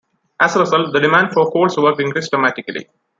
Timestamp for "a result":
0.55-0.93